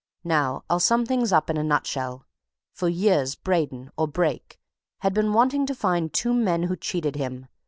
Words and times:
Now 0.23 0.63
I'll 0.67 0.79
sum 0.79 1.05
things 1.05 1.31
up 1.31 1.47
in 1.47 1.57
a 1.57 1.63
nutshell: 1.63 2.25
for 2.73 2.89
years 2.89 3.35
Braden, 3.35 3.91
or 3.95 4.07
Brake, 4.07 4.59
had 5.01 5.13
been 5.13 5.31
wanting 5.31 5.67
to 5.67 5.75
find 5.75 6.11
two 6.11 6.33
men 6.33 6.63
who 6.63 6.75
cheated 6.75 7.15
him. 7.17 7.45